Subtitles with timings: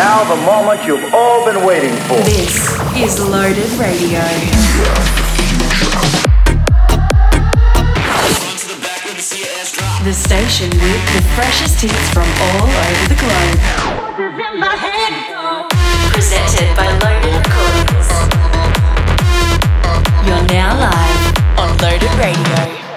[0.00, 2.16] now the moment you've all been waiting for.
[2.24, 2.56] This
[2.96, 4.24] is Loaded Radio.
[10.02, 13.58] The station with the freshest hits from all over the globe.
[16.16, 18.08] Presented by Loaded Recordings.
[20.24, 22.89] You're now live on Loaded Radio.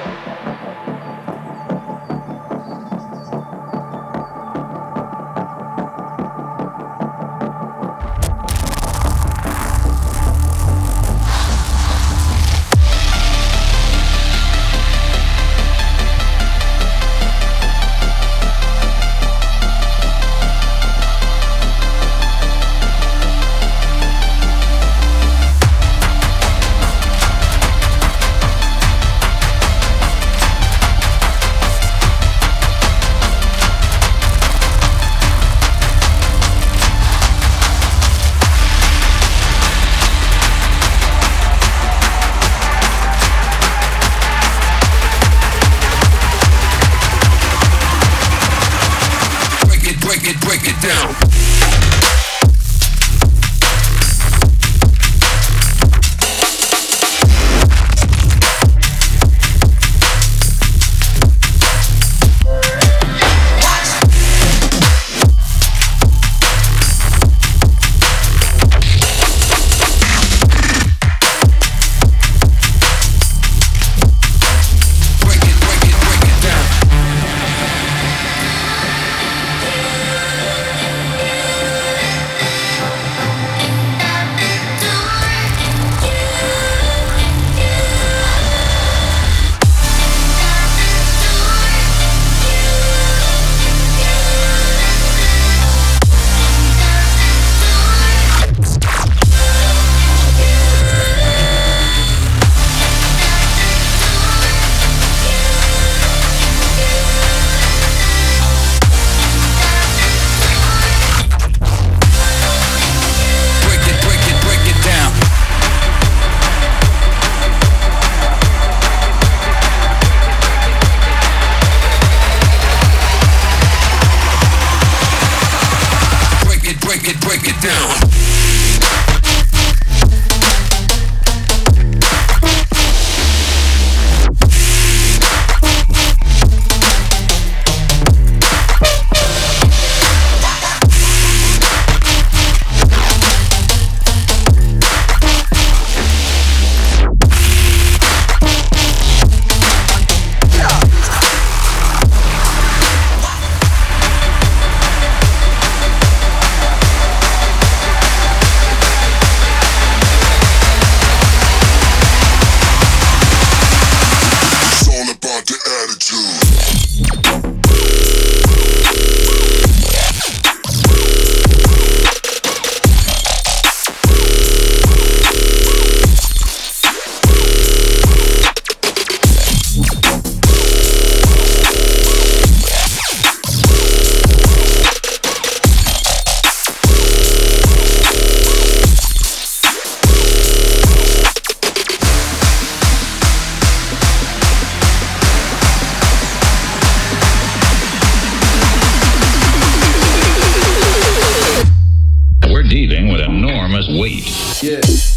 [203.89, 204.63] wait.
[204.63, 205.12] Yeah.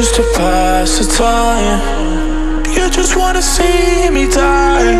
[0.00, 2.64] Just to pass the time.
[2.74, 4.96] You just wanna see me die.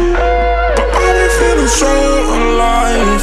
[0.76, 1.92] But been feeling so
[2.36, 3.22] alive.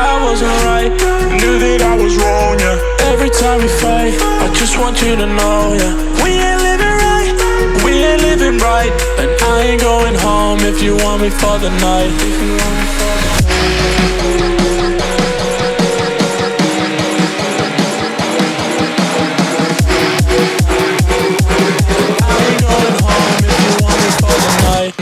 [0.00, 0.90] I wasn't right,
[1.36, 3.12] knew that I was wrong, yeah.
[3.12, 4.14] Every time we fight,
[4.44, 5.94] I just want you to know, yeah.
[6.24, 7.32] We ain't living right,
[7.84, 8.92] we ain't living right.
[9.20, 13.03] And I ain't going home if you want me for the night.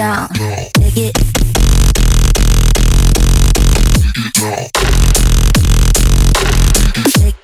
[0.00, 0.28] down.
[0.32, 1.12] Dig it.
[7.18, 7.36] Dig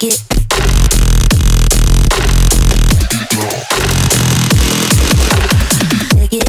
[6.33, 6.49] it.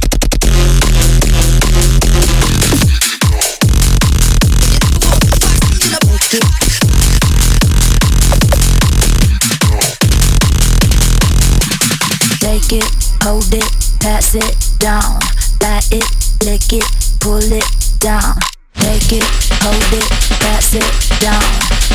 [12.39, 12.87] Take it,
[13.23, 13.65] hold it,
[13.99, 15.26] pass it down
[15.59, 16.05] bite it,
[16.43, 16.85] lick it,
[17.19, 17.65] pull it
[17.99, 18.35] down.
[18.75, 19.25] Take it,
[19.63, 20.05] hold it,
[20.41, 20.85] pass it
[21.19, 21.41] down.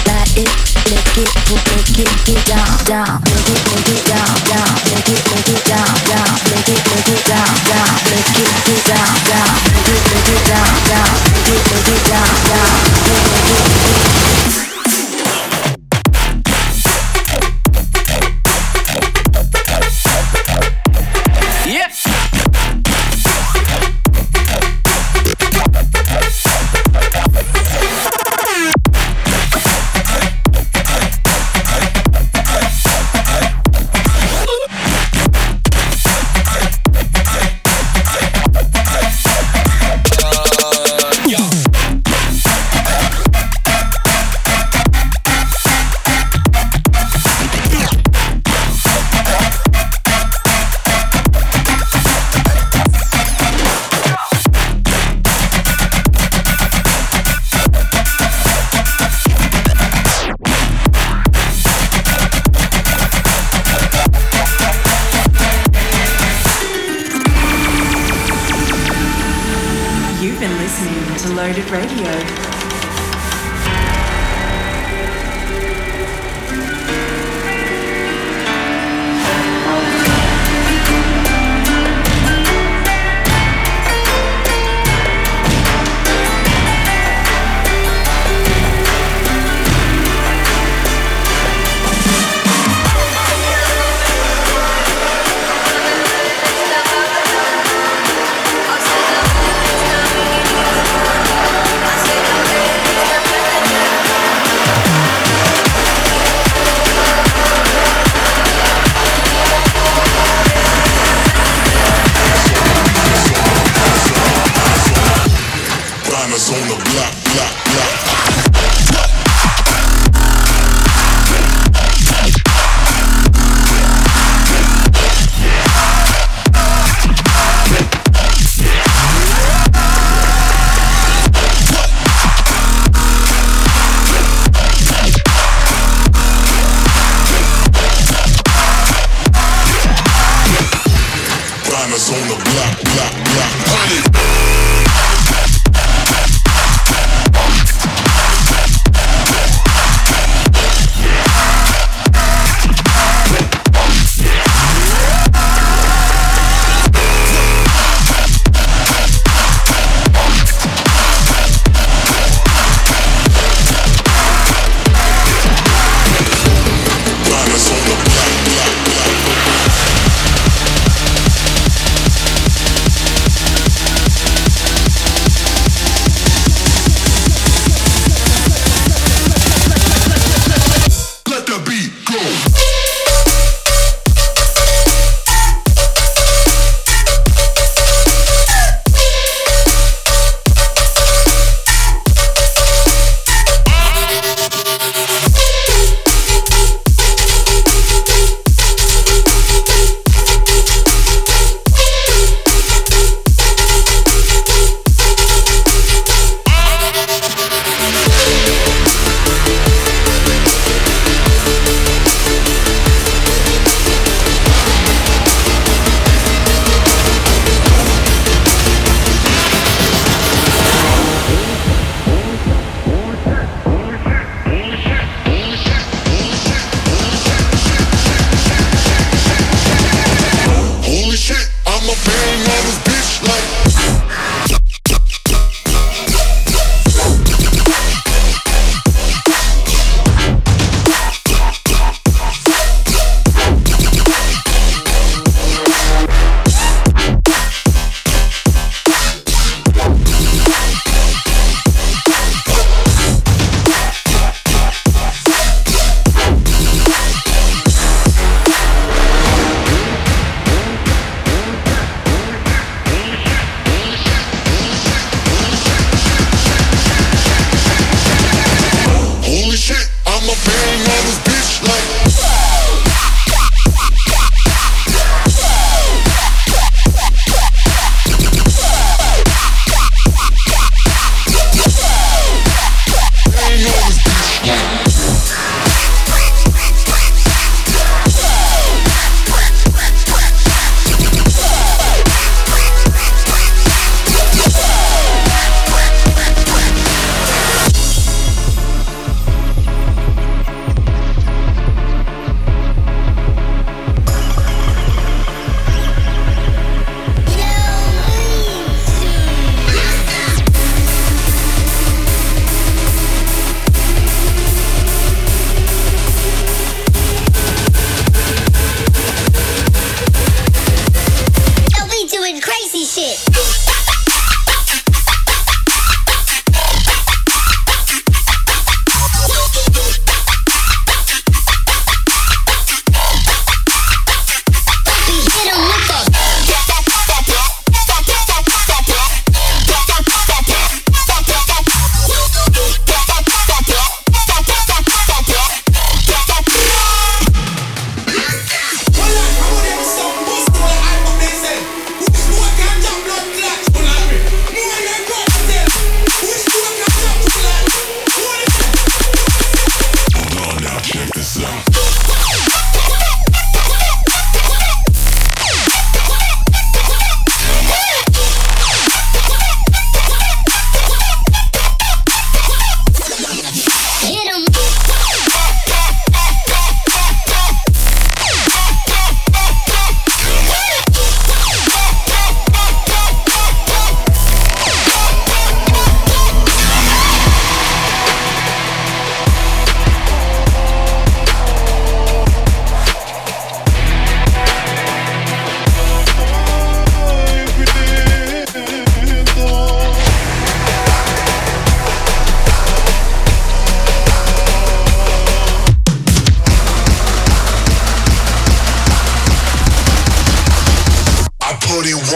[0.05, 0.51] Bite it,
[0.91, 3.23] lick it, pull it, kick it down, down.
[3.23, 4.73] Lick it, lick it down, down.
[4.91, 6.33] Lick it, lick it down, down.
[6.51, 7.93] Lick it, lick it down, down.
[8.11, 9.53] Lick it, lick it down, down.
[9.73, 11.13] Lick it, lick it down, down.
[11.33, 12.77] Lick it, lick it down, down.
[13.07, 14.82] Lick it, lick it.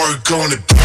[0.08, 0.75] work on it.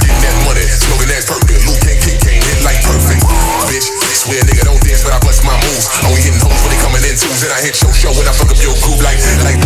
[0.00, 3.22] getting smoking that perfect, Luke can't kick, can't hit like perfect.
[3.70, 5.88] Bitch, swear nigga don't dance, but I bless my moves.
[6.04, 8.32] Only hitting hoes when they coming in twos, and I hit your show when I
[8.32, 9.60] fuck up your groove like like.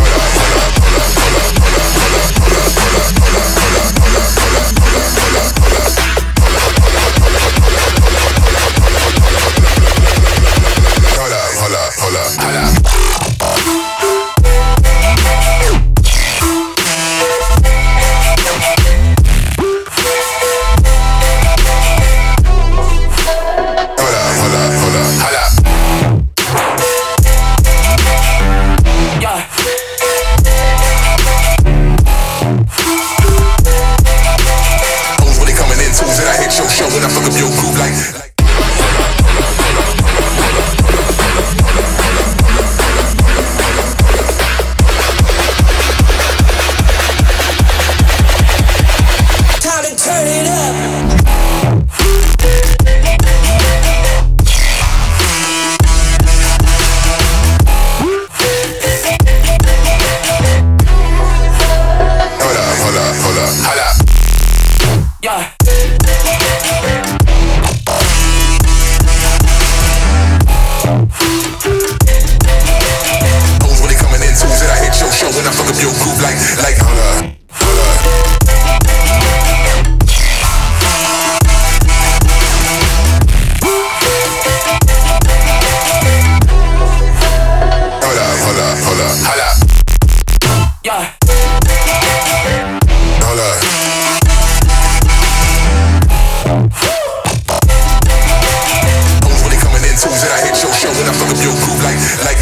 [102.00, 102.39] Like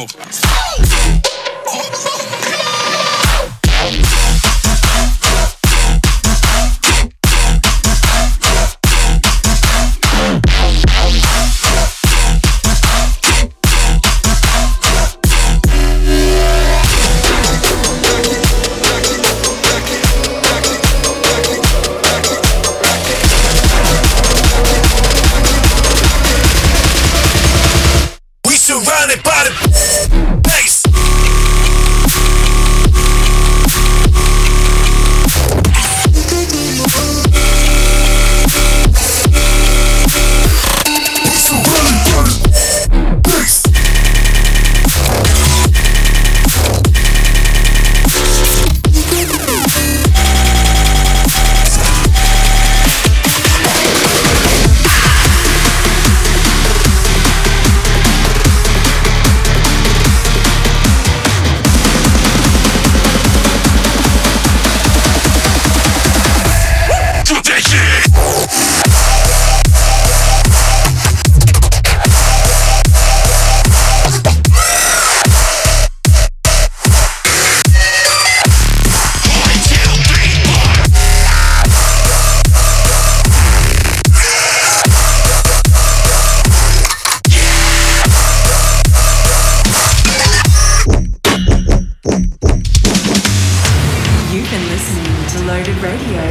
[0.00, 0.39] Automatic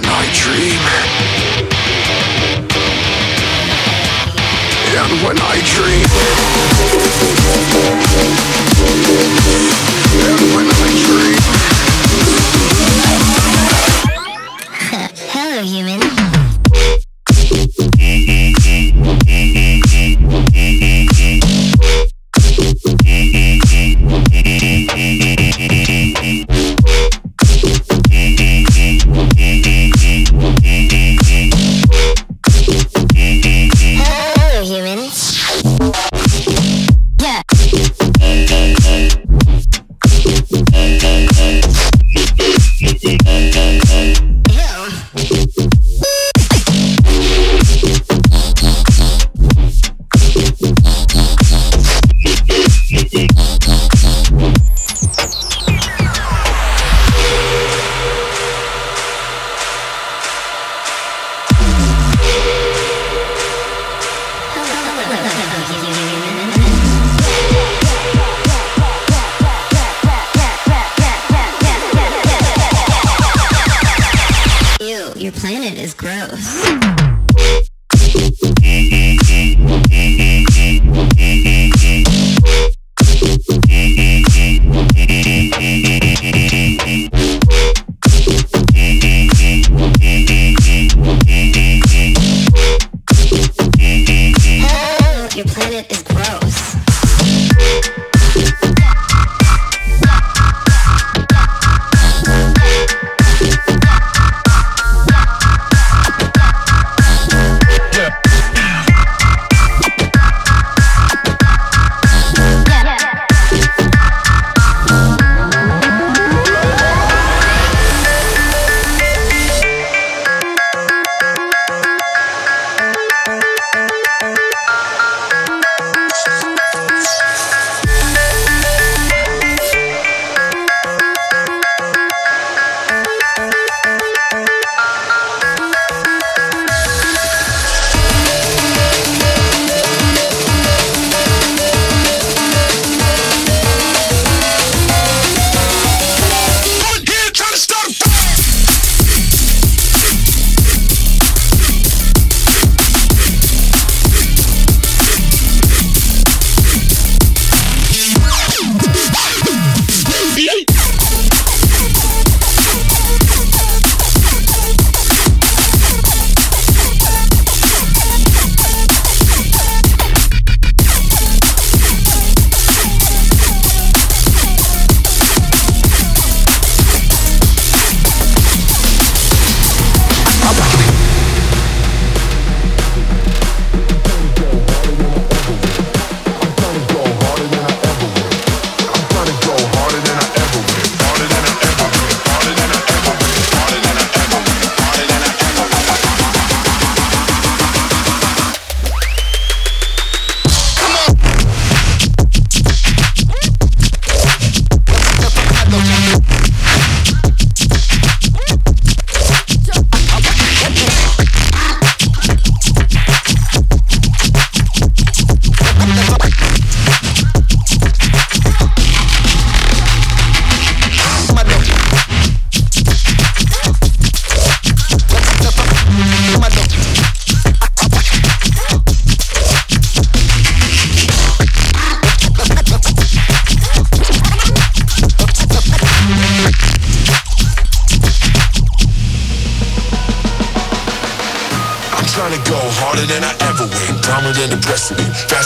[0.00, 1.37] when I dream.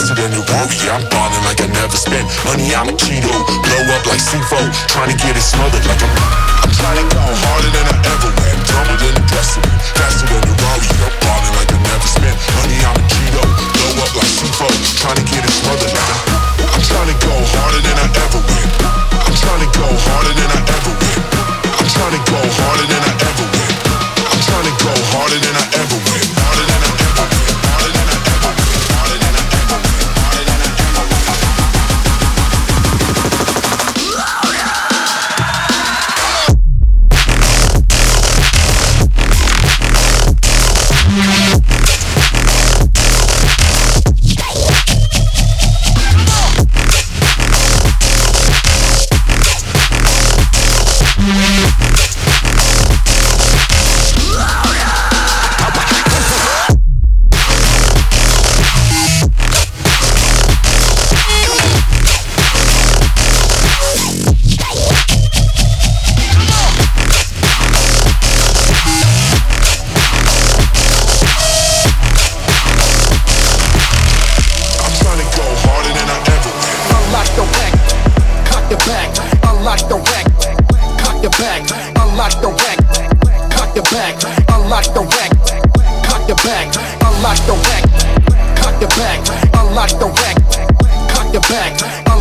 [0.03, 0.91] Faster than the warrior.
[0.91, 2.75] I'm balling like I never spent money.
[2.75, 4.51] I'm a Cheeto, blow up like C4,
[4.91, 6.11] trying to get it smothered like I'm.
[6.63, 8.59] I'm trying to go harder than I ever went.
[8.67, 11.07] Dumber than the precedent, faster than the warrior.
[11.07, 12.77] I'm balling like I never spent money.
[12.83, 14.67] I'm a Cheeto, blow up like C4,
[14.99, 16.43] trying to get it smothered like I'm.
[16.67, 18.71] I'm trying to go harder than I ever went.
[19.23, 21.23] I'm trying to go harder than I ever went.
[21.79, 22.92] I'm trying to go harder than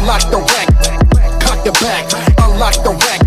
[0.02, 0.66] Unlock the rack,
[1.38, 2.10] cock the back.
[2.42, 3.21] Unlock the rack,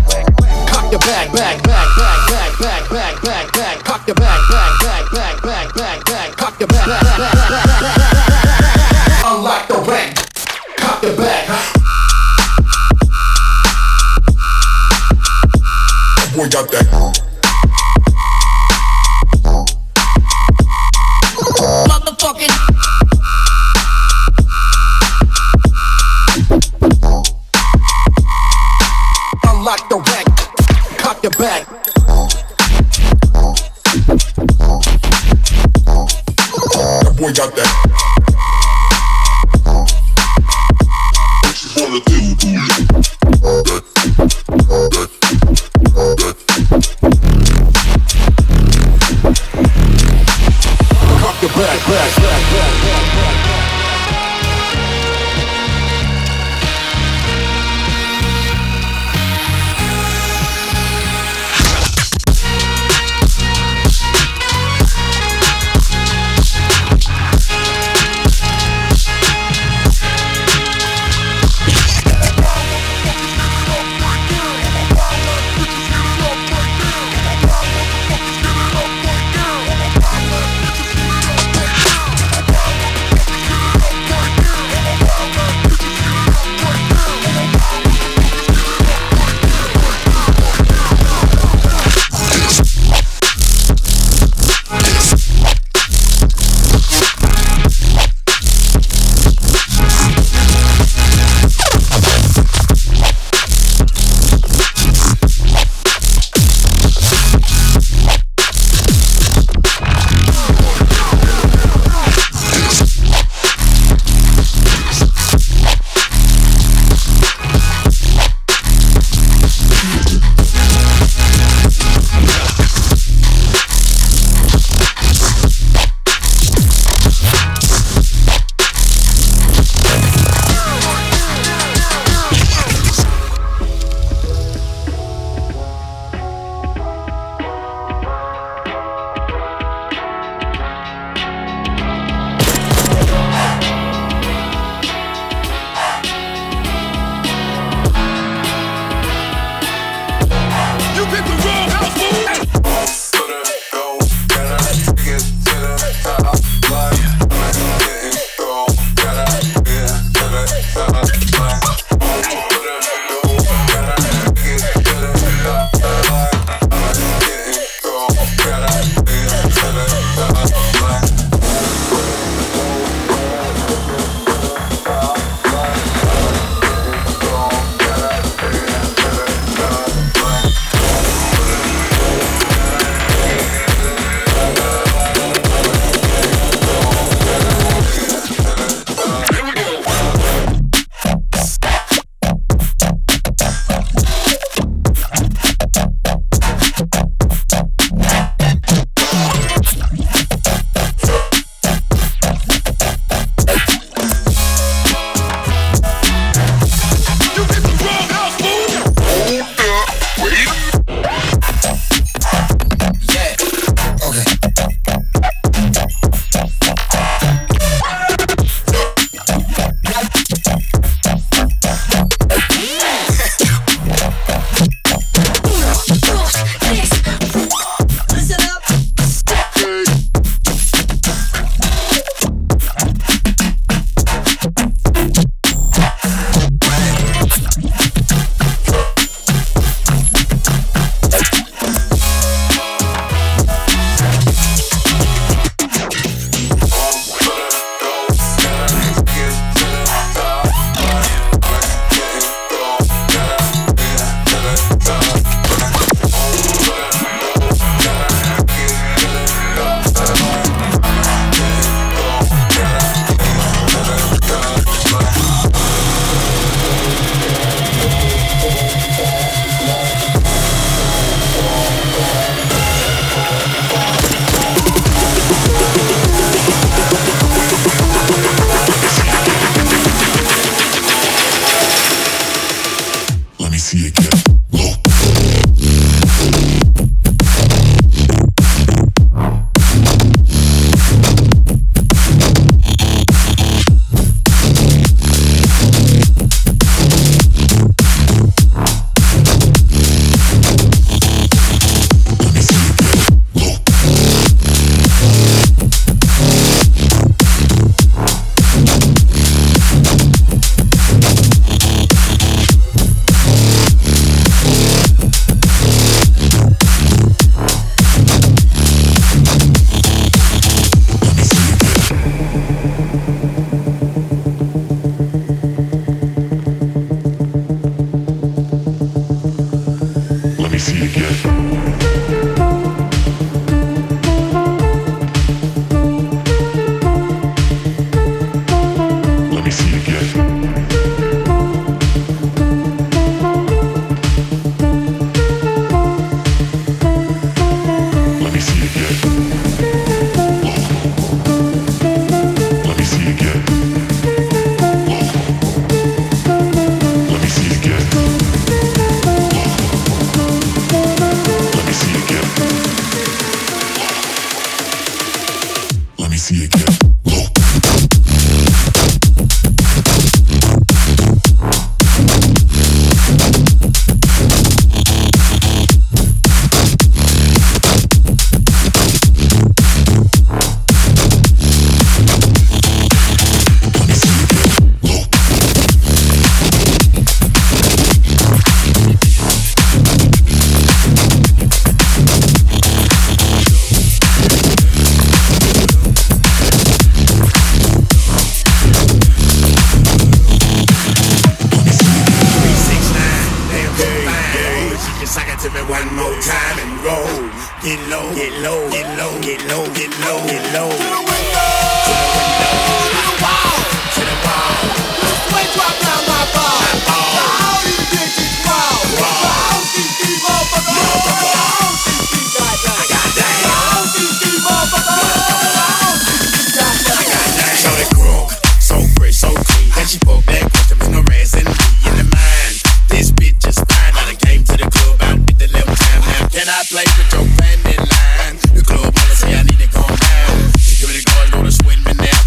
[436.66, 438.36] play with your family line?
[438.50, 440.34] The club wanna I need to calm down.
[440.58, 442.18] Security guard gonna swing me now.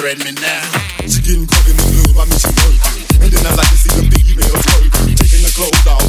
[0.00, 0.64] Threaten me now.
[1.06, 2.74] She getting crunk in the I.
[3.20, 4.90] And then I like to see the females work.
[5.18, 6.02] Taking the clothes off,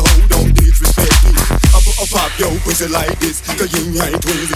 [0.00, 1.34] hold on, disrespect me.
[1.72, 2.30] I pop
[2.64, 3.12] pussy like
[4.22, 4.48] twins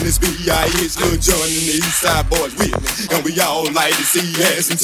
[1.21, 1.81] John and the
[2.31, 2.71] boys with me.
[3.13, 4.25] And we all like to see
[4.57, 4.79] ass and.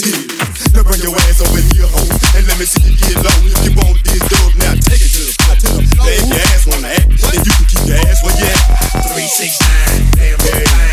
[0.74, 2.12] Now bring your ass over here, home.
[2.36, 3.38] And let me see you get low.
[3.46, 5.31] If you want this dub, now take it to
[5.78, 7.08] Lay your ass the act.
[7.08, 9.08] And you can keep your ass where you at.
[9.12, 10.91] Three, six, nine, damn, yeah,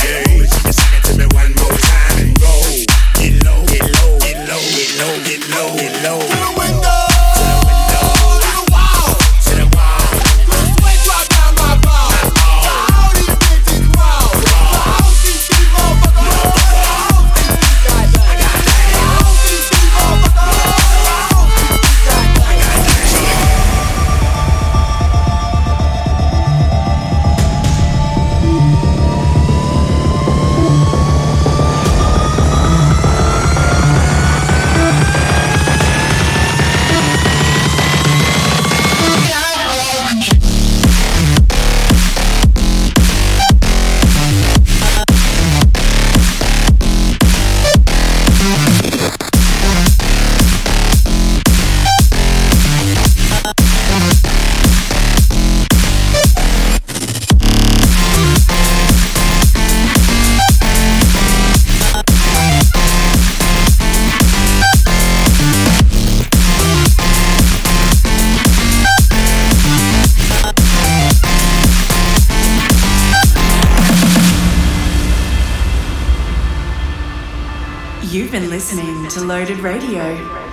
[78.10, 80.49] You've been listening to Loaded Radio.